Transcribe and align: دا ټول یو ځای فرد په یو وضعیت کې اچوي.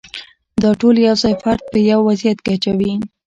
دا 0.61 0.69
ټول 0.79 0.95
یو 1.05 1.15
ځای 1.23 1.33
فرد 1.41 1.61
په 1.71 1.77
یو 1.91 1.99
وضعیت 2.09 2.37
کې 2.43 2.51
اچوي. 2.55 2.91